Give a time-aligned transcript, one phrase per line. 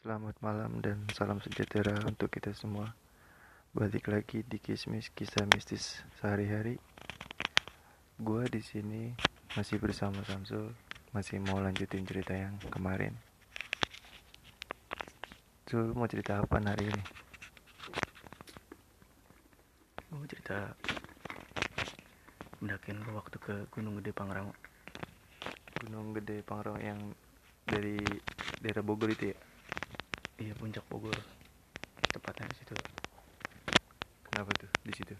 [0.00, 2.88] Selamat malam dan salam sejahtera untuk kita semua.
[3.76, 6.80] Balik lagi di Kismis Kisah Mistis Sehari-hari.
[8.16, 9.12] Gua di sini
[9.52, 10.72] masih bersama Samsul,
[11.12, 13.12] masih mau lanjutin cerita yang kemarin.
[15.68, 17.02] Sul, mau cerita apa hari ini?
[20.16, 20.72] Gue cerita
[22.56, 24.56] pendakian gue waktu ke Gunung Gede Pangrango.
[25.84, 27.12] Gunung Gede Pangrango yang
[27.68, 28.00] dari
[28.64, 29.49] daerah Bogor itu ya?
[30.40, 31.12] Iya puncak Bogor.
[32.08, 32.72] Tepatnya di situ.
[34.24, 35.14] Kenapa tuh di situ?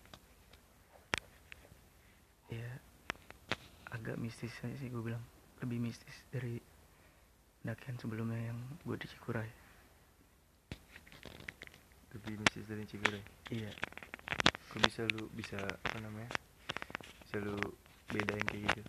[2.49, 2.81] Ya
[3.93, 5.21] agak mistis aja sih gue bilang.
[5.61, 6.57] Lebih mistis dari
[7.61, 9.51] pendakian sebelumnya yang gue di Cikuray.
[12.17, 13.21] Lebih mistis dari Ciguray.
[13.53, 13.77] Iya.
[14.73, 16.33] Kok bisa lu bisa apa namanya?
[17.29, 17.61] Bisa lu
[18.09, 18.83] bedain kayak gitu?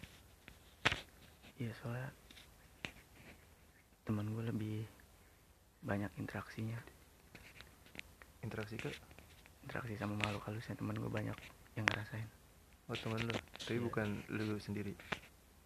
[1.60, 2.10] Iya soalnya
[4.08, 5.01] teman gue lebih
[5.82, 6.78] banyak interaksinya
[8.42, 8.90] Interaksi ke?
[9.62, 11.38] interaksi sama makhluk halusnya teman gue banyak
[11.78, 12.26] yang ngerasain
[12.90, 13.86] Oh temen lu, tapi Iya.
[13.88, 14.92] bukan lu sendiri.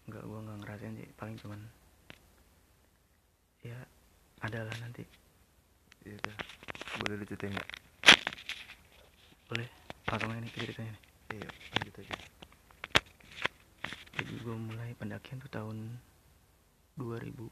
[0.06, 1.58] nggak gue nggak ngerasain sih paling cuman
[3.62, 3.80] ya
[4.40, 5.02] ada lah nanti
[6.06, 6.36] Iya udah.
[7.02, 7.70] Boleh lu ceritain nggak?
[9.46, 9.70] boleh
[10.06, 11.02] langsung ke ceritanya nih
[11.34, 12.16] Iya, lanjut aja.
[14.16, 15.78] jadi gue mulai pendakian tuh tahun
[16.96, 17.50] 2018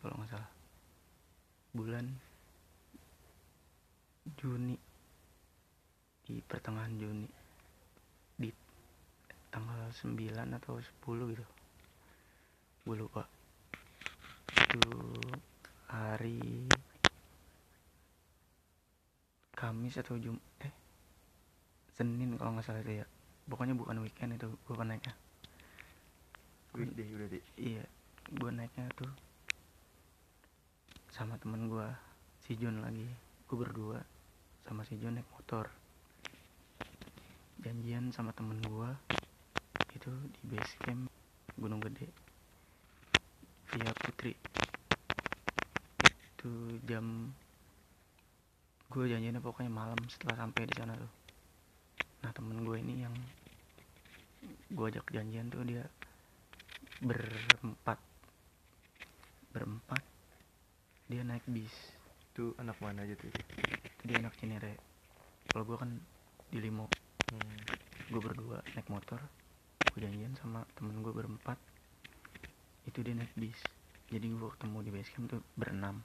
[0.00, 0.48] kalau nggak salah
[1.74, 2.06] bulan
[4.38, 4.78] Juni.
[6.24, 7.26] Di pertengahan Juni.
[8.38, 8.48] Di
[9.50, 11.44] tanggal 9 atau 10 gitu.
[12.86, 13.26] Gue lupa.
[14.54, 15.18] Itu
[15.90, 16.70] hari
[19.54, 20.72] Kamis atau Jum eh
[21.94, 23.06] Senin kalau nggak salah itu ya.
[23.50, 25.14] Pokoknya bukan weekend itu gue naiknya.
[26.74, 27.44] Weekday udah deh.
[27.58, 27.84] iya.
[28.34, 29.10] Gue naiknya tuh
[31.14, 31.86] sama temen gue
[32.42, 33.06] si John lagi.
[33.46, 34.02] Gue berdua
[34.66, 35.70] sama si John naik motor.
[37.62, 38.90] Janjian sama temen gue
[39.94, 41.06] itu di base camp
[41.54, 42.10] Gunung Gede.
[43.70, 44.34] Via Putri.
[46.34, 47.30] Itu jam
[48.90, 51.12] gue janjiannya pokoknya malam setelah sampai di sana tuh.
[52.26, 53.14] Nah temen gue ini yang
[54.66, 55.86] gue ajak janjian tuh dia
[56.98, 58.02] berempat.
[59.54, 60.13] Berempat
[61.04, 61.72] dia naik bis.
[62.32, 63.30] Itu anak mana aja tuh?
[64.04, 64.76] dia anak Cinere.
[65.48, 65.90] Kalau gue kan
[66.48, 66.88] di limo.
[67.32, 67.60] Hmm.
[68.08, 69.20] gue berdua naik motor.
[69.92, 71.56] Gue janjian sama temen gue berempat.
[72.88, 73.60] Itu dia naik bis.
[74.08, 76.00] Jadi gue ketemu di base camp tuh berenam.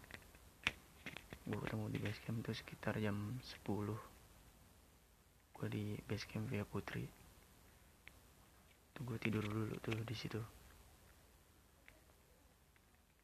[1.48, 4.20] Gue ketemu di base camp tuh sekitar jam 10
[5.60, 7.04] gue di base camp via Putri.
[8.96, 10.40] Tuh gue tidur dulu tuh di situ.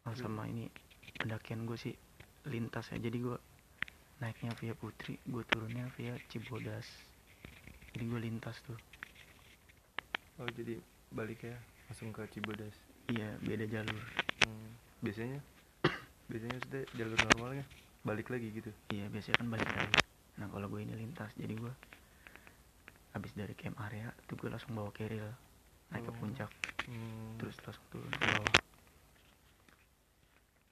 [0.06, 0.68] Oh, sama ini
[1.16, 1.96] pendakian gue sih
[2.46, 3.38] lintas ya jadi gue
[4.18, 6.86] naiknya via Putri gue turunnya via Cibodas
[7.92, 8.78] jadi gue lintas tuh
[10.36, 10.76] Oh jadi
[11.10, 11.56] balik ya
[11.88, 12.76] langsung ke Cibodas.
[13.08, 14.04] iya beda jalur
[14.38, 14.68] Hmm.
[15.00, 15.40] Biasanya
[16.30, 17.66] biasanya sudah jalur normalnya
[18.04, 18.70] balik lagi gitu.
[18.92, 19.96] iya biasanya kan balik lagi
[20.36, 21.74] nah kalau gue ini lintas jadi gue
[23.10, 25.24] habis dari camp area tuh gue langsung bawa keril
[25.90, 26.18] naik ke Oh.
[26.20, 26.52] puncak
[26.86, 27.40] Hmm.
[27.40, 28.54] terus langsung turun ke bawah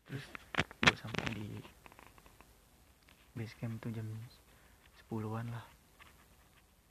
[0.06, 0.26] terus
[0.60, 1.48] gue sampai di
[3.34, 4.06] base camp tuh jam
[5.10, 5.66] 10-an lah.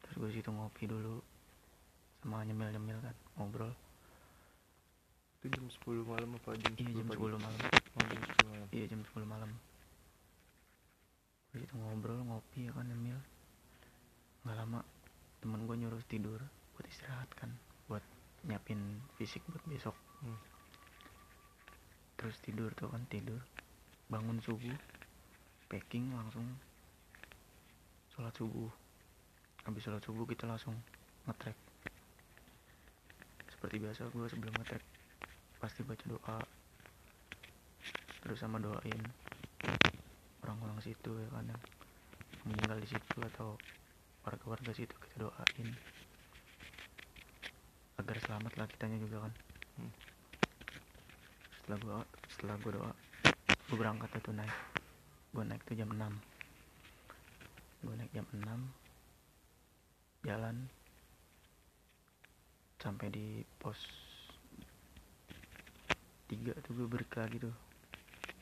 [0.02, 1.22] Terus gue situ ngopi dulu
[2.22, 3.70] sama nyemil-nyemil kan ngobrol.
[5.38, 7.18] Itu jam 10 malam apa jam 10 iya jam pagi?
[7.18, 7.60] 10 malam.
[7.62, 8.66] Oh, jam 10 malam.
[8.74, 9.50] iya jam 10 malam.
[11.50, 13.18] Gue situ ngobrol ngopi ya kan nyemil.
[14.42, 14.80] Nggak lama
[15.42, 16.38] temen gue nyuruh tidur
[16.74, 17.50] buat istirahat kan
[17.86, 18.02] buat
[18.46, 18.78] nyiapin
[19.18, 19.94] fisik buat besok.
[20.22, 20.38] Hmm.
[22.14, 23.42] terus tidur tuh kan tidur.
[24.06, 24.78] Bangun subuh
[25.72, 26.44] packing langsung.
[28.12, 28.68] Sholat subuh.
[29.64, 30.76] Habis sholat subuh kita langsung
[31.24, 31.56] ngetrek
[33.62, 34.82] seperti biasa gue sebelum ngetrek
[35.62, 36.38] pasti baca doa.
[38.26, 39.02] Terus sama doain
[40.42, 41.62] orang-orang situ ya kan yang
[42.42, 43.54] meninggal di situ atau
[44.26, 45.68] warga-warga situ kita doain.
[48.02, 49.32] Agar selamat lah kitanya juga kan.
[49.78, 49.92] Hmm.
[51.62, 51.98] setelah gua
[52.34, 52.92] setelah gua doa
[53.70, 54.71] gua berangkat tuh naik
[55.32, 55.98] gua naik tuh jam 6
[57.82, 60.56] gua naik jam 6 jalan
[62.78, 63.26] sampai di
[63.58, 63.80] pos
[66.28, 67.56] 3 tuh gua break lagi tuh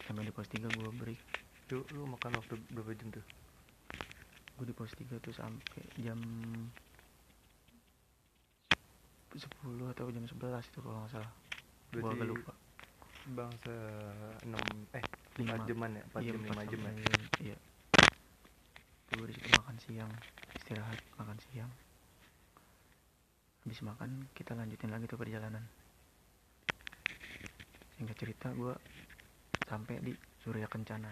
[0.04, 1.22] sampai di pos 3 gua break.
[1.70, 3.22] Lu, lu makan waktu berapa jam tuh?
[4.60, 6.20] gue di pos 3 tuh sampai jam
[9.32, 9.40] 10
[9.88, 11.32] atau jam 11 itu kalau nggak salah.
[11.96, 12.52] Gue agak lupa.
[13.32, 13.76] bangsa
[14.44, 15.04] 6 eh
[15.40, 16.02] lima jaman ya?
[16.04, 16.92] Empat iya, jam lima jam ya?
[17.40, 17.56] Iya
[19.10, 20.12] gue di situ makan siang
[20.54, 21.70] istirahat makan siang.
[23.66, 25.66] Habis makan kita lanjutin lagi tuh perjalanan.
[27.98, 28.72] Singkat cerita gue
[29.66, 31.10] sampai di Surya Kencana.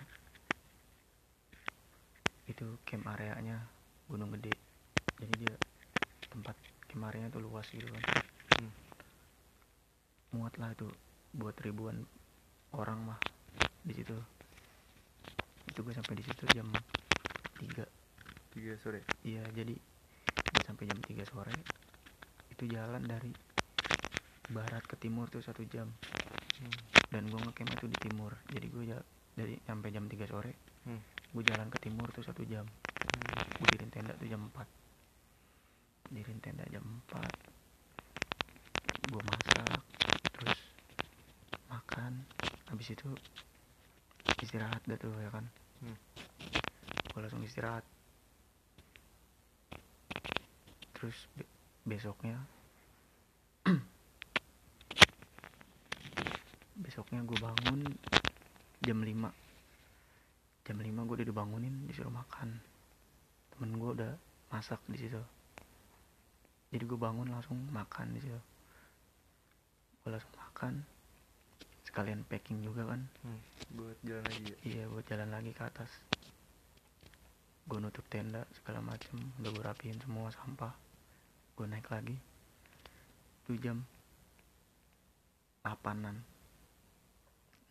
[2.46, 3.66] Itu camp areanya
[4.06, 4.54] Gunung Gede.
[5.18, 5.54] Jadi dia
[6.30, 6.54] tempat
[6.86, 8.04] camp areanya tuh luas gitu kan.
[8.56, 8.72] Hmm.
[10.38, 10.92] muat lah tuh
[11.36, 12.08] buat ribuan
[12.72, 13.20] orang mah
[13.88, 14.12] di situ.
[15.64, 16.68] Itu gue sampai di situ jam
[17.56, 17.88] 3
[18.52, 19.00] tiga sore?
[19.24, 19.72] Iya jadi
[20.36, 21.56] gue sampai jam 3 sore.
[22.52, 23.32] Itu jalan dari
[24.52, 25.88] barat ke timur tuh satu jam.
[26.58, 26.74] Hmm.
[27.14, 28.34] dan gue ngecamp tuh di timur.
[28.50, 28.98] Jadi gue ya
[29.32, 30.52] dari sampai jam 3 sore
[30.88, 31.02] Hmm.
[31.34, 32.64] gue jalan ke timur tuh satu jam.
[32.64, 33.44] Hmm.
[33.60, 34.66] gue diriin tenda tuh jam 4
[36.08, 36.80] diriin tenda jam
[37.12, 37.20] 4
[39.08, 39.80] gue masak
[40.32, 40.58] terus
[41.68, 42.12] makan.
[42.68, 43.08] Habis itu
[44.42, 45.44] istirahat dah tuh ya kan?
[45.82, 45.96] Hmm.
[47.14, 47.82] gue langsung istirahat.
[50.94, 51.50] Terus be-
[51.86, 52.38] besoknya
[56.84, 57.80] besoknya gue bangun
[58.82, 62.60] jam 5 jam 5 gue udah dibangunin disuruh makan.
[63.54, 64.12] Temen gue udah
[64.54, 65.22] masak di situ.
[66.68, 68.40] Jadi gue bangun langsung makan di situ.
[70.02, 70.97] Gue langsung makan
[71.88, 73.00] sekalian packing juga kan.
[73.24, 73.40] Hmm.
[73.72, 74.56] buat jalan lagi ya?
[74.68, 75.88] Iya buat jalan lagi ke atas.
[77.64, 80.76] Gue nutup tenda segala macem udah gue rapiin semua sampah.
[81.56, 82.16] Gue naik lagi.
[83.48, 83.88] Itu jam
[85.64, 86.20] 8an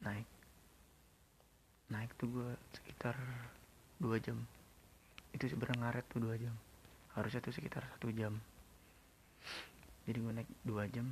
[0.02, 0.28] naik.
[1.94, 3.16] Naik tuh gue sekitar
[4.02, 4.42] 2 jam.
[5.30, 6.58] Itu sebenarnya ngaret tuh 2 jam.
[7.14, 8.34] Harusnya tuh sekitar satu jam.
[10.10, 11.06] Jadi gue naik 2 jam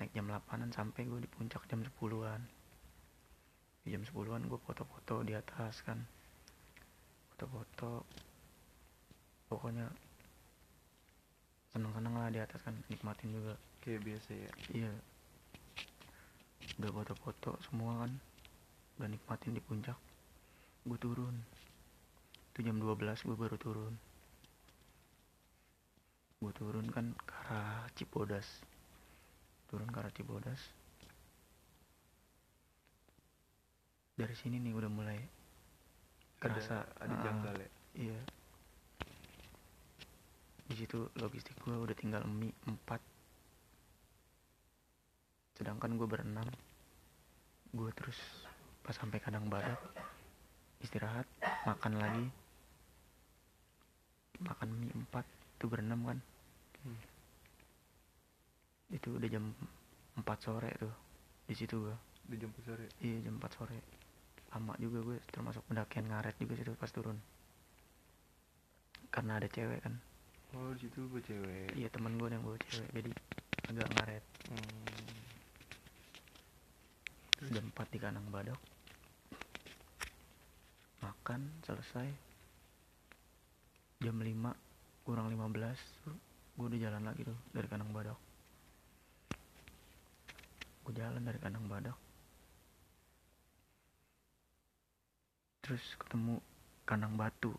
[0.00, 2.42] naik jam 8an sampai gue di puncak jam 10an
[3.84, 6.00] di jam 10an gue foto-foto di atas kan.
[7.28, 8.08] Foto-foto.
[9.52, 9.92] Pokoknya
[11.76, 12.72] seneng-seneng lah di atas kan.
[12.88, 13.60] Nikmatin juga.
[13.84, 14.52] Kayak biasa ya?
[14.72, 14.92] Iya.
[16.80, 18.12] Udah foto-foto semua kan.
[18.96, 20.00] Udah nikmatin di puncak.
[20.88, 21.36] Gue turun.
[22.56, 23.94] Itu jam 12 gue baru turun.
[26.40, 28.64] Gue turun kan ke arah Cibodas
[29.74, 30.62] turun ke arah Cibodas
[34.14, 35.18] dari sini nih udah mulai
[36.38, 38.18] kerasa ada, ada ah, janggal ya Iya.
[40.66, 42.98] Di situ logistik gue udah tinggal mie 4
[45.54, 46.50] Sedangkan gue berenam.
[47.70, 48.18] Gue terus
[48.82, 49.78] pas sampai kadang badak
[50.82, 51.24] istirahat,
[51.62, 52.26] makan lagi.
[54.42, 55.22] Makan mie 4
[55.62, 56.18] itu berenam kan.
[56.82, 57.13] Hmm.
[58.94, 59.50] Itu udah jam
[60.14, 60.94] 4 sore tuh.
[61.50, 61.96] Di situ gue.
[62.24, 63.78] di jam sore Iya jam 4 sore.
[64.54, 67.18] Lama juga gue termasuk pendakian ngaret juga situ pas turun.
[69.10, 69.98] Karena ada cewek kan.
[70.54, 73.10] oh di situ gue cewek Iya temen gue yang bawa cewek jadi
[73.74, 74.24] agak ngaret.
[74.54, 75.02] hmm.
[77.50, 78.56] Jam 4 di Kanang Badak.
[81.02, 82.08] Makan selesai.
[84.00, 84.54] Jam 5
[85.04, 85.76] kurang 15
[86.06, 86.16] tuh
[86.54, 88.16] gue udah jalan lagi tuh dari Kanang Badak.
[90.84, 91.96] Gue jalan dari Kanang Badak.
[95.64, 96.38] Terus ketemu
[96.84, 97.56] Kanang Batu.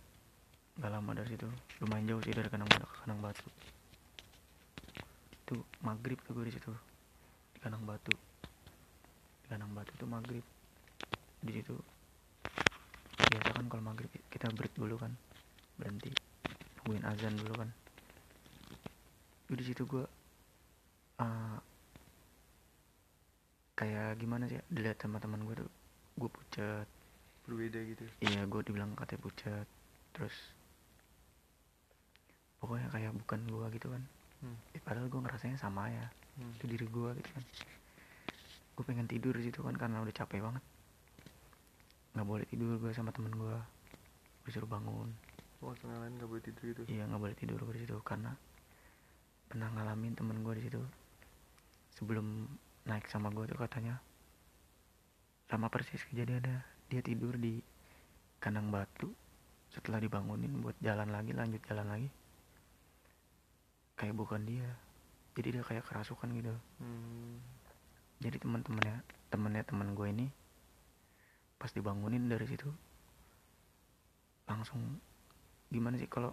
[0.78, 1.50] Gak lama dari situ.
[1.82, 3.48] Lumayan jauh sih dari Kanang Badak ke Kanang Batu.
[5.34, 6.70] Itu maghrib tuh gue di situ.
[7.58, 8.14] Di Kanang Batu.
[9.42, 10.46] Di Kanang Batu tuh maghrib.
[11.42, 11.76] Di situ
[13.36, 15.12] biasa kan kalau maghrib kita break dulu kan
[15.76, 16.08] berhenti
[16.80, 17.70] nungguin azan dulu kan
[19.52, 20.04] di situ gue
[21.20, 21.58] uh,
[23.76, 25.70] kayak gimana sih ya, dilihat sama teman gue tuh
[26.16, 26.88] gue pucat
[27.46, 29.68] berbeda gitu iya gue dibilang katanya pucat
[30.16, 30.56] terus
[32.66, 34.04] pokoknya kayak bukan gue gitu kan.
[34.42, 34.58] Hmm.
[34.74, 36.52] Eh, padahal gue ngerasanya sama ya Hmm.
[36.52, 37.44] itu diri gue gitu kan.
[38.76, 40.64] Gue pengen tidur di situ kan karena udah capek banget.
[42.18, 43.58] Nggak boleh tidur gue sama temen gue
[44.44, 45.14] gue suruh bangun.
[45.62, 46.84] Oh setengah lain gak boleh tidur gitu?
[46.90, 48.34] Iya nggak boleh tidur gue di situ karena
[49.46, 50.82] pernah ngalamin temen gue di situ
[51.96, 52.50] sebelum
[52.86, 53.98] naik sama gue tuh katanya.
[55.50, 57.02] Sama persis kejadiannya dia.
[57.02, 57.60] Tidur di
[58.38, 59.10] kandang batu.
[59.74, 62.10] Setelah dibangunin buat jalan lagi lanjut jalan lagi.
[63.98, 64.70] Kayak bukan dia.
[65.36, 66.54] Jadi dia kayak kerasukan gitu.
[66.80, 67.42] Hmm.
[68.16, 70.32] jadi teman-temannya temennya teman gue ini
[71.60, 72.72] pas dibangunin dari situ
[74.48, 74.80] langsung
[75.68, 76.32] gimana sih kalau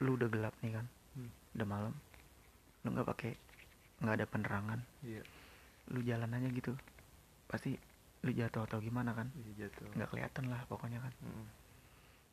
[0.00, 0.86] lu udah gelap nih kan?
[1.12, 1.30] Hmm.
[1.60, 1.94] udah malam.
[2.88, 3.32] Lu nggak pakai
[4.00, 4.80] nggak ada penerangan.
[5.04, 5.20] Iya
[5.92, 6.72] lu jalan aja gitu.
[7.48, 7.76] Pasti
[8.24, 9.28] lu jatuh atau gimana kan?
[9.34, 9.88] Iya jatuh.
[9.94, 11.14] Nggak kelihatan lah pokoknya kan.
[11.24, 11.46] Mm.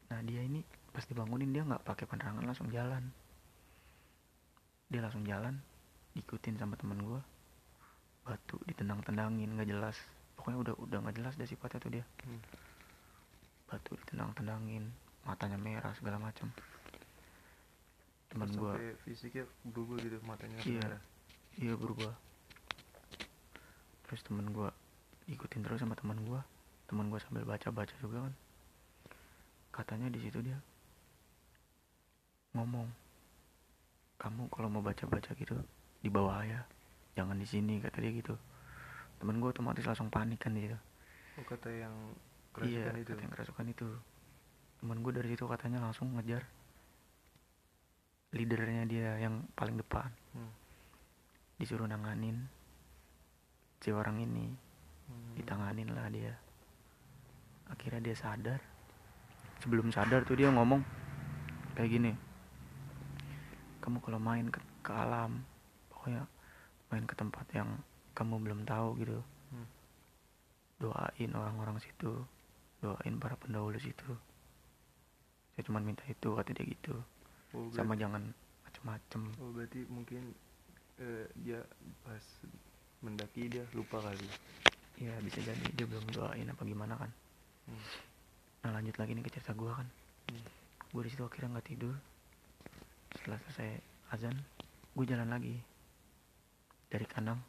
[0.06, 0.62] nah dia ini
[0.94, 3.10] pas dibangunin dia nggak pakai penerangan langsung jalan.
[4.94, 5.58] Dia langsung jalan
[6.14, 7.22] ikutin sama temen gua.
[8.22, 9.98] Batu ditendang-tendangin nggak jelas.
[10.38, 12.06] Pokoknya udah udah nggak jelas deh sifatnya tuh dia.
[12.26, 12.42] Hmm.
[13.66, 14.94] batu ditendang-tendangin
[15.26, 16.54] matanya merah segala macam
[18.36, 18.46] gua
[18.78, 20.82] sampai fisiknya berubah gitu matanya Iya.
[20.86, 21.02] merah.
[21.58, 22.14] iya berubah
[24.06, 24.70] terus temen gua
[25.26, 26.46] ikutin terus sama temen gua.
[26.86, 28.34] Temen gua sambil baca-baca juga kan.
[29.74, 30.58] Katanya di situ dia
[32.56, 32.88] ngomong
[34.16, 35.58] kamu kalau mau baca-baca gitu
[36.00, 36.62] di bawah ya.
[37.18, 38.38] Jangan di sini kata dia gitu.
[39.18, 40.78] Temen gua otomatis langsung panik kan di situ.
[41.36, 41.96] Oh kata yang
[42.64, 43.12] iya kerasukan itu.
[43.12, 43.90] kata yang kerasukan itu.
[44.80, 46.46] Temen gue dari situ katanya langsung ngejar
[48.36, 50.12] leadernya dia yang paling depan.
[50.36, 50.52] Hmm.
[51.56, 52.52] disuruh nanganin
[53.86, 54.50] si orang ini.
[55.06, 55.38] Hmm.
[55.38, 56.34] ditanganin lah dia.
[57.70, 58.58] Akhirnya dia sadar.
[59.62, 60.82] Sebelum sadar tuh dia ngomong
[61.78, 62.14] kayak gini
[63.86, 65.46] kamu kalau main ke, ke alam
[65.94, 66.26] pokoknya
[66.90, 67.70] main ke tempat yang
[68.18, 69.22] kamu belum tahu gitu.
[69.54, 69.70] Hmm.
[70.82, 72.26] doain orang-orang situ
[72.82, 74.10] doain para pendahulu situ.
[75.54, 76.98] Saya cuma minta itu kata dia gitu.
[77.54, 78.34] Oh, sama jangan
[78.66, 79.22] macem-macem.
[79.38, 80.34] Oh berarti mungkin
[80.98, 81.62] eh, dia
[82.02, 82.26] pas
[83.04, 84.28] mendaki dia lupa kali.
[85.00, 85.66] Ya bisa jadi.
[85.76, 87.12] Dia belum doain apa gimana kan.
[87.66, 87.82] Hmm.
[88.62, 89.88] nah lanjut lagi nih ke cerita gua kan.
[90.30, 90.46] Hmm.
[90.94, 91.96] gue di situ akhirnya nggak tidur.
[93.18, 93.70] Setelah selesai
[94.16, 94.36] azan
[94.96, 95.58] gue jalan lagi.
[96.88, 97.42] Dari kanang.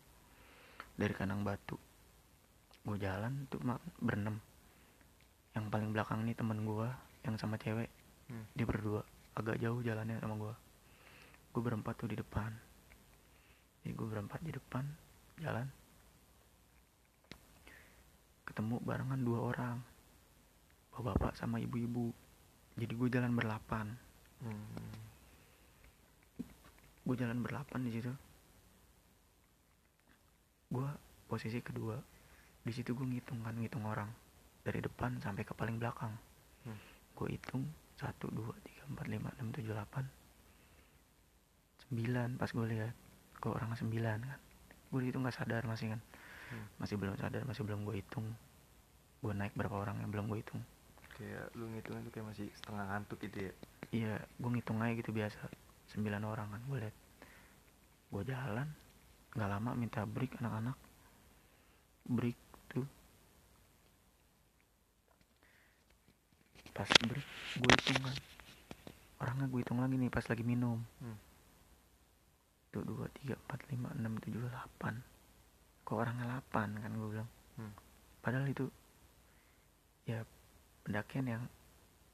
[0.97, 1.77] Dari kanang batu.
[2.83, 4.41] Gue jalan tuh ma- berenam.
[5.55, 6.89] Yang paling belakang nih temen gue
[7.29, 7.93] yang sama cewek.
[8.27, 8.43] Hmm.
[8.59, 9.07] dia berdua.
[9.37, 10.55] Agak jauh jalannya sama gue
[11.57, 12.53] gue berempat tuh di depan.
[13.81, 14.85] Jadi gue berempat di depan
[15.41, 15.69] jalan.
[18.49, 19.77] Ketemu barengan dua orang
[20.97, 22.09] bapak-bapak sama ibu-ibu.
[22.81, 23.93] Jadi gue jalan berlapan.
[24.41, 24.65] Hmm.
[27.07, 28.13] gue jalan berlapan di situ.
[30.73, 30.89] Gue
[31.29, 32.01] posisi kedua.
[32.65, 34.09] Di situ gue ngitung kan ngitung orang.
[34.65, 36.17] Dari depan sampai ke paling belakang.
[36.65, 36.81] Hmm.
[37.17, 37.65] gue hitung
[37.97, 40.05] satu dua tiga empat lima enam tujuh delapan.
[41.85, 42.95] Sembilan pas gue lihat.
[43.37, 44.41] Kok orangnya sembilan kan
[44.91, 46.01] gue di situ nggak sadar masih kan.
[46.47, 46.63] Hmm.
[46.79, 48.27] masih belum sadar masih belum gue hitung.
[49.19, 50.63] Gue naik berapa orang yang belum gue hitung.
[51.19, 53.53] Kayak lu ngitungnya tuh kayak masih setengah ngantuk gitu ya?
[53.91, 55.41] Iya gue ngitung aja gitu biasa.
[55.91, 56.97] Sembilan orang kan gue lihat.
[58.15, 58.69] Gue jalan
[59.35, 60.79] nggak lama minta break anak-anak.
[62.07, 62.39] Break
[62.71, 62.87] tuh.
[66.71, 67.27] Pas break
[67.59, 68.17] gue hitung kan.
[69.19, 70.79] Orangnya gue hitung lagi nih pas lagi minum.
[71.03, 71.26] Hmm.
[72.71, 75.01] Tuh dua tiga empat lima enam tujuh delapan
[75.83, 77.73] kok orangnya delapan kan gue bilang Hmm.
[78.21, 78.69] padahal itu
[80.05, 80.23] ya
[80.85, 81.43] pendakian yang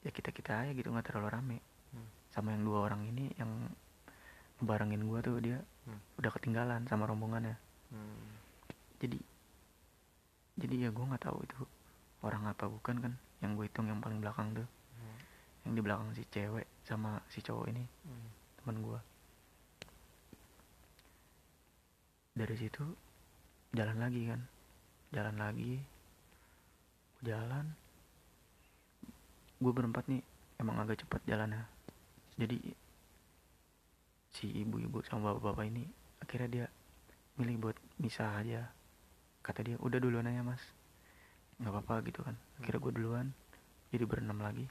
[0.01, 1.59] ya kita kita aja gitu nggak terlalu rame
[1.93, 2.09] Hmm.
[2.31, 3.51] sama yang dua orang ini yang
[4.59, 5.99] ngebarengin gua tuh dia Hmm.
[6.17, 7.59] udah ketinggalan sama rombongannya
[7.91, 8.31] Hmm.
[8.99, 9.19] jadi
[10.57, 11.59] jadi ya gua nggak tahu itu
[12.23, 15.19] orang apa bukan kan yang gue hitung yang paling belakang tuh Hmm.
[15.67, 18.29] yang di belakang si cewek sama si cowok ini Hmm.
[18.63, 19.01] teman gua
[22.33, 22.85] dari situ
[23.77, 24.41] jalan lagi kan.
[25.13, 25.73] Jalan lagi.
[27.21, 27.67] Jalan.
[29.63, 30.25] Gue berempat nih
[30.59, 31.63] emang agak cepat jalannya.
[32.41, 32.59] Jadi
[34.33, 35.85] si ibu-ibu sama bapak-bapak ini
[36.25, 36.67] akhirnya dia
[37.37, 38.73] milih buat misah aja.
[39.45, 40.63] Kata dia udah duluan aja mas.
[41.61, 42.35] Nggak apa-apa gitu kan.
[42.59, 43.27] Akhirnya gue duluan
[43.93, 44.67] jadi berenam lagi.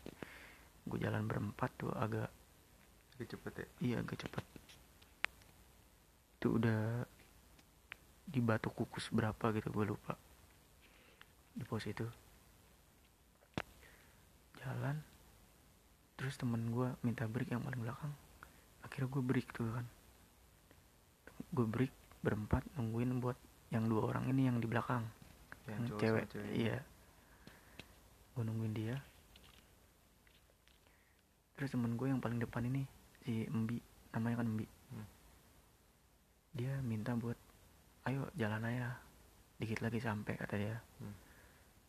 [0.89, 2.33] Gue jalan berempat tuh agak
[3.21, 3.67] Agak cepet ya?
[3.85, 4.45] Iya agak cepet.
[6.41, 7.05] Itu udah
[8.25, 10.13] di batu kukus berapa gitu gue lupa.
[11.55, 12.05] Di pos itu.
[14.61, 15.01] Jalan
[16.19, 18.13] terus temen gue minta break yang paling belakang.
[18.85, 19.85] Akhirnya gue break tuh kan.
[21.49, 23.37] Gue break berempat nungguin buat
[23.73, 25.01] yang dua orang ini yang di belakang.
[25.65, 26.77] Yang yang cewek iya.
[28.37, 28.95] Gue nungguin dia.
[31.57, 32.85] Terus temen gue yang paling depan ini
[33.21, 33.77] si Embi
[34.11, 35.07] namanya kan Embi Hmm.
[36.51, 37.39] dia minta buat
[38.09, 38.97] ayo jalan aja
[39.61, 40.77] dikit lagi sampai kata dia.
[41.01, 41.15] Hmm.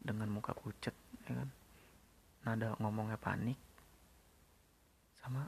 [0.03, 0.93] dengan muka pucet
[1.25, 1.49] ya kan?
[2.43, 3.57] Nada ngomongnya panik.
[5.23, 5.47] Sama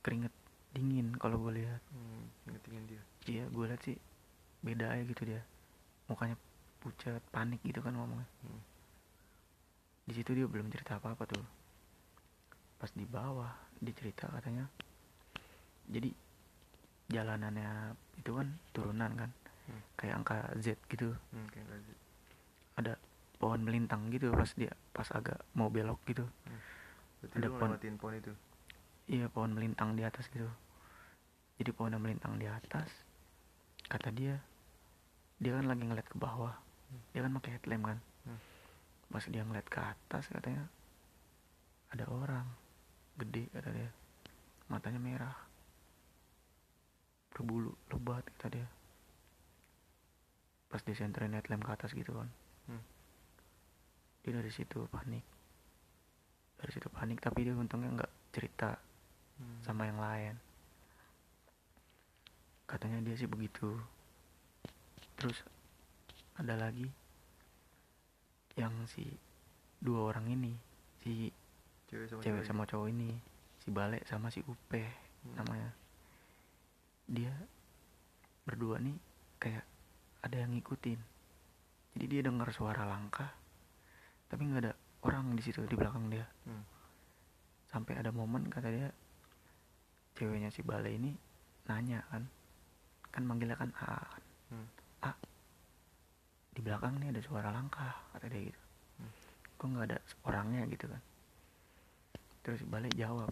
[0.00, 0.30] keringet
[0.70, 1.82] dingin kalau gue lihat.
[1.92, 3.02] Hmm, ingetin dia.
[3.28, 3.98] Iya gue lihat sih
[4.64, 5.42] beda aja gitu dia.
[6.08, 6.38] Mukanya
[6.78, 8.28] pucat panik gitu kan ngomongnya.
[8.46, 8.62] Hmm.
[10.08, 11.44] di situ dia belum cerita apa apa tuh.
[12.80, 14.64] Pas di bawah dia cerita katanya.
[15.84, 16.08] Jadi
[17.12, 19.30] jalanannya itu kan turunan kan
[19.68, 19.82] Hmm.
[20.00, 21.12] kayak angka Z gitu.
[21.28, 21.92] Hmm, kayak lagi
[22.78, 22.94] ada
[23.36, 26.24] pohon melintang gitu pas dia pas agak mau belok gitu.
[27.20, 28.32] Berarti ada pohon- pohon itu?
[29.08, 30.48] Iya pohon melintang di atas gitu.
[31.60, 32.88] Jadi pohon yang melintang di atas
[33.88, 34.40] kata dia
[35.38, 36.56] dia kan lagi ngeliat ke bawah.
[37.12, 37.98] Dia kan pakai headlamp kan.
[38.24, 38.40] Hmm.
[39.08, 40.64] pas dia ngeliat ke atas katanya
[41.92, 42.46] ada orang.
[43.20, 43.90] Gede kata dia.
[44.68, 45.36] Matanya merah.
[47.32, 48.66] Berbulu lebat kata dia
[50.68, 52.28] pas disenterin headlamp ke atas gitu kan
[52.68, 52.84] Hmm.
[54.22, 55.24] dia dari situ panik
[56.56, 58.76] dari situ panik tapi dia untungnya nggak cerita
[59.38, 59.58] Hmm.
[59.62, 60.34] sama yang lain
[62.66, 63.72] katanya dia sih begitu
[65.16, 65.40] terus
[66.36, 66.84] ada lagi
[68.54, 69.06] yang si
[69.80, 70.52] dua orang ini
[71.00, 71.30] si
[71.88, 73.10] cewek sama cewek sama cowok ini
[73.62, 74.84] si Bale sama si Upe
[75.18, 75.34] Hmm.
[75.34, 75.70] namanya
[77.08, 77.34] dia
[78.44, 78.94] berdua nih
[79.38, 79.66] kayak
[80.20, 81.00] ada yang ngikutin
[81.94, 83.30] jadi dia dengar suara langkah
[84.28, 84.72] tapi nggak ada
[85.02, 86.64] orang di situ di belakang dia Hmm.
[87.68, 88.88] sampai ada momen kata dia
[90.14, 91.14] ceweknya si Bale ini
[91.66, 92.24] nanya kan
[93.08, 94.22] kan manggilnya kan A kan.
[94.50, 94.66] Hmm.
[95.02, 95.12] A
[96.50, 98.60] di belakang nih ada suara langkah kata dia gitu
[98.98, 99.12] Hmm.
[99.54, 101.02] kok nggak ada orangnya gitu kan
[102.42, 103.30] terus si Bale jawab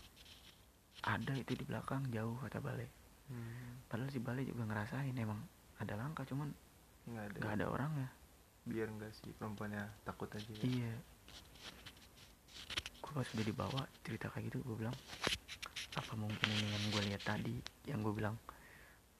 [1.03, 2.87] ada itu di belakang jauh kata Bale
[3.27, 3.83] Hmm.
[3.91, 5.43] padahal si Bale juga ngerasain emang
[5.83, 6.55] ada langkah cuman
[7.07, 7.39] nggak ada.
[7.41, 8.09] Nggak ada orangnya
[8.67, 10.63] biar enggak si perempuannya takut aja ya.
[10.67, 10.95] iya.
[12.99, 14.97] Gue pas udah dibawa cerita kayak gitu gue bilang.
[15.95, 18.35] Apa mungkin ini yang gue lihat tadi yang gue bilang?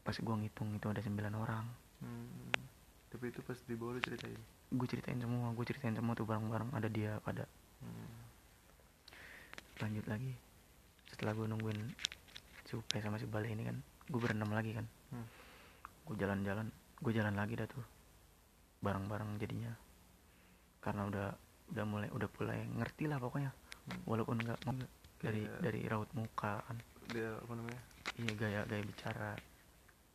[0.03, 1.65] Pas gue ngitung itu ada 9 orang.
[1.97, 2.53] Hmm.
[3.09, 4.37] tapi itu pas di bawah lu ceritain?
[4.69, 8.21] Gue ceritain semua gue ceritain semua tuh bareng-bareng ada dia pada Hmm.
[9.81, 10.33] lanjut lagi.
[11.09, 11.81] Setelah gue nungguin
[12.67, 13.79] si Upe sama si Bale ini kan
[14.11, 14.85] gue berenam lagi kan.
[15.15, 15.25] Hmm.
[16.05, 16.69] gue jalan-jalan
[17.01, 17.85] gue jalan lagi dah tuh.
[18.81, 19.73] Bareng-bareng jadinya.
[20.81, 21.29] Karena udah
[21.67, 23.53] udah mulai udah mulai ngerti lah pokoknya.
[23.87, 24.03] Hmm.
[24.03, 24.91] walaupun nggak nggak
[25.23, 26.77] dari Kayak- dari raut muka kan.
[27.07, 27.83] Dia apa namanya?
[28.19, 29.33] Iya gaya gaya bicara.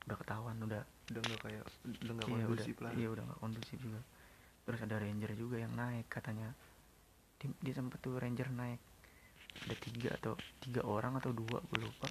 [0.08, 0.84] Udah ketahuan udah.
[1.12, 1.63] Udah nggak kayak
[2.03, 2.47] udah nggak iya udah.
[2.51, 2.91] kondusif lah.
[2.91, 4.01] Iya udah nggak kondusif juga.
[4.67, 6.51] Terus ada ranger juga yang naik katanya.
[7.39, 8.79] Dia, dia sempet tuh ranger naik.
[9.67, 12.08] Ada tiga atau tiga orang atau dua gue lupa.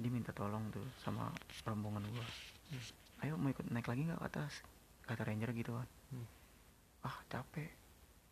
[0.00, 1.28] Dia minta tolong tuh sama
[1.68, 2.24] rombongan gua.
[2.72, 2.84] Hmm.
[3.24, 4.52] Ayo mau ikut naik lagi nggak ke atas?
[5.04, 5.88] Kata ranger gitu kan.
[6.12, 6.28] Hmm.
[7.04, 7.70] ah capek.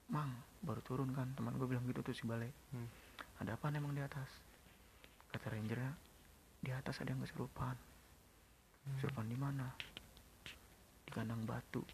[0.08, 0.32] Mang
[0.64, 1.28] baru turun kan.
[1.36, 2.88] Teman gue bilang gitu tuh si balik Hmm.
[3.40, 4.28] ada apa emang di atas?
[5.28, 5.92] Kata rangernya
[6.64, 7.76] di atas ada yang kesurupan.
[7.76, 8.92] Hmm.
[8.96, 9.68] kesurupan di mana?
[11.04, 11.84] Di kandang batu.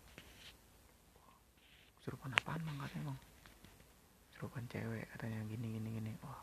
[1.98, 3.20] Kesurupan apaan bang katanya bang
[4.34, 6.12] kesurupan cewek katanya gini gini gini.
[6.22, 6.42] Wah.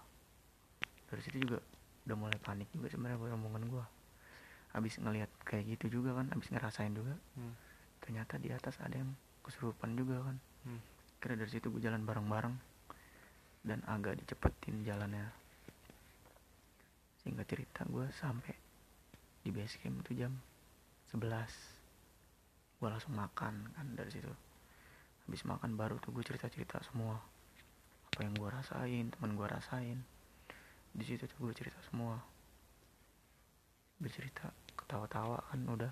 [1.12, 1.60] Dari situ juga
[2.08, 3.86] udah mulai panik juga sebenarnya buat omongan gua
[4.72, 7.16] habis ngelihat kayak gitu juga kan habis ngerasain juga.
[7.38, 7.56] Hmm.
[8.02, 9.14] ternyata di atas ada yang
[9.46, 10.38] kesurupan juga kan.
[10.66, 10.82] Hmm.
[11.22, 12.56] kira dari situ gue jalan bareng-bareng
[13.62, 15.30] dan agak dicepetin jalannya.
[17.22, 18.58] Sehingga cerita gue sampai
[19.46, 20.34] di base camp itu jam
[21.14, 21.22] 11
[22.82, 24.34] gue langsung makan kan dari situ.
[25.30, 27.22] Habis makan baru tuh gue cerita-cerita semua.
[28.10, 30.02] Apa yang gue rasain teman gue rasain.
[30.90, 32.18] Di situ tuh gue cerita semua.
[34.02, 34.50] Bercerita
[34.92, 35.92] ketawa-tawa kan udah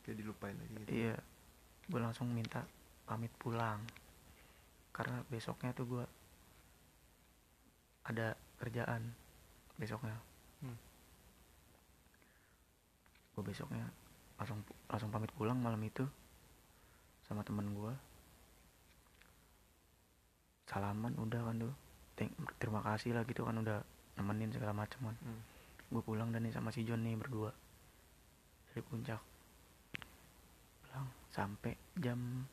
[0.00, 1.16] kayak dilupain lagi gitu Iya,
[1.92, 2.64] gue langsung minta
[3.04, 3.84] pamit pulang
[4.96, 6.04] karena besoknya tuh gue
[8.08, 9.12] ada kerjaan
[9.76, 10.16] besoknya.
[10.64, 10.80] Hmm.
[13.36, 13.84] Gue besoknya
[14.40, 16.08] langsung langsung pamit pulang malam itu
[17.28, 17.92] sama temen gue.
[20.72, 21.74] Salaman udah kan tuh.
[22.56, 23.84] Terima kasih lah gitu kan udah
[24.16, 25.16] nemenin segala macam kan.
[25.20, 25.40] Hmm.
[25.92, 27.52] Gue pulang dan nih sama si John nih berdua
[28.78, 29.18] dari puncak.
[30.86, 32.46] Pulang sampai jam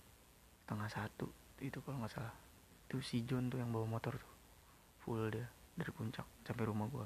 [0.65, 1.29] setengah satu
[1.61, 2.33] itu kalau nggak salah.
[2.89, 4.33] Itu si John tuh yang bawa motor tuh.
[5.05, 5.45] Full dia
[5.77, 7.05] dari puncak sampai rumah gua.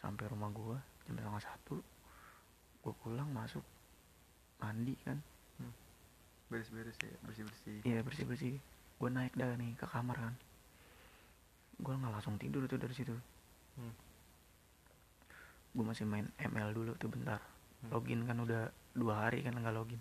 [0.00, 1.76] Sampai rumah gua jam setengah satu
[2.80, 3.60] gua pulang masuk
[4.64, 5.20] mandi kan.
[6.48, 7.84] Beres-beres ya bersih-bersih.
[7.84, 8.56] Iya bersih bersih
[8.96, 10.34] gua naik dah nih ke kamar kan.
[11.84, 13.12] Gua nggak langsung tidur tuh dari situ.
[13.76, 13.92] Hmm.
[15.76, 17.44] gua masih main ML dulu tuh bentar.
[17.44, 17.53] Hmm.
[17.90, 20.00] Login kan udah dua hari kan nggak login.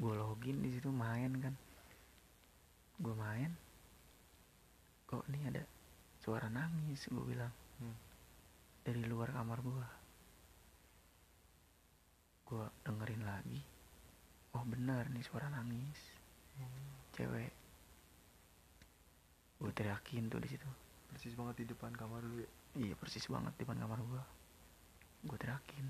[0.00, 1.54] Gue login di situ main kan.
[3.00, 3.50] Gue main.
[5.10, 5.62] Kok nih ada
[6.22, 7.52] suara nangis gue bilang.
[7.74, 7.98] Hmm.
[8.84, 9.86] dari luar kamar gue
[12.44, 13.60] gue dengerin lagi.
[14.54, 15.98] Oh benar nih suara nangis.
[17.16, 17.50] Cewek.
[19.58, 20.68] Gue teriakin tuh di situ.
[21.10, 22.50] Persis banget di depan kamar lu ya?
[22.74, 24.22] Iya persis banget di depan kamar gua.
[25.24, 25.86] Gue teriakin,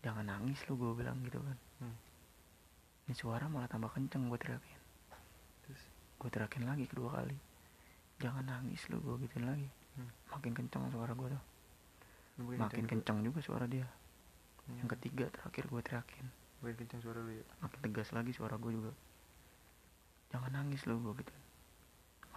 [0.00, 1.58] jangan nangis lu gue bilang gitu kan.
[1.80, 1.96] Hmm.
[3.08, 4.80] ini suara malah tambah kenceng gue teriakin.
[5.66, 5.82] Terus?
[6.16, 7.36] Gue teriakin lagi kedua kali.
[8.20, 9.68] Jangan nangis lu gue gituin lagi.
[9.98, 10.10] Hmm.
[10.32, 11.44] makin kenceng suara gue tuh.
[12.40, 12.92] Lu makin juga.
[12.96, 13.84] kenceng juga suara dia.
[13.84, 14.76] Hmm.
[14.80, 16.26] yang ketiga terakhir gue teriakin.
[16.60, 17.46] Makin kencang suara lu ya?
[17.64, 18.92] Makin tegas lagi suara gue juga.
[20.30, 21.34] Jangan nangis lu gue gitu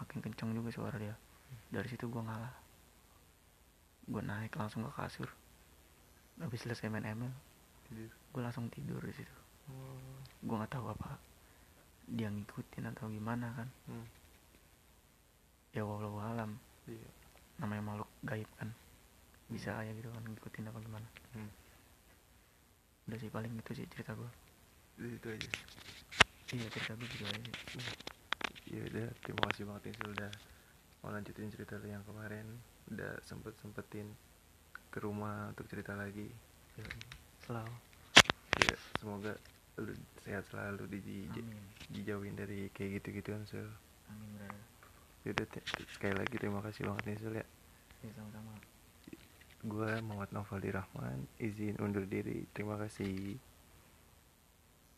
[0.04, 1.16] makin kenceng juga suara dia.
[1.70, 2.54] Dari situ gue ngalah.
[4.10, 5.30] Gue naik langsung ke kasur.
[6.42, 7.53] Habis selesai main ML
[7.94, 9.36] tidur gue langsung tidur di situ.
[9.70, 10.18] Oh.
[10.44, 11.16] gue nggak tahu apa
[12.10, 13.70] dia ngikutin atau gimana kan.
[13.88, 14.08] Hmm.
[15.72, 16.58] ya walau alam.
[16.90, 17.10] Iya.
[17.62, 18.74] Namanya makhluk gaib kan.
[19.48, 21.08] Bisa aja gitu kan ngikutin apa gimana.
[21.38, 21.52] Hmm.
[23.08, 24.32] udah sih paling itu sih cerita gue
[25.00, 25.50] itu aja.
[26.58, 27.52] Iya cerita gue gitu aja.
[27.78, 27.86] Sih
[28.74, 29.08] ya udah.
[29.22, 30.32] Terima kasih banget Sil, udah
[31.06, 32.50] mau lanjutin cerita lu yang kemarin.
[32.90, 34.10] Udah sempet sempetin
[34.90, 36.28] ke rumah untuk cerita lagi.
[36.82, 37.23] Yoi.
[37.46, 37.76] Selalu.
[38.62, 39.34] Ya semoga
[39.82, 41.26] lu sehat selalu di,
[41.90, 43.66] dijauhin dari kayak gitu gituan Sul.
[44.10, 44.62] Amin brother
[45.24, 47.46] Yaudah, te- sekali lagi terima kasih banget nih Sul ya.
[48.04, 48.54] Ya sama-sama.
[49.64, 52.44] Gue Muhammad Novaldi Rahman Izin undur diri.
[52.52, 53.40] Terima kasih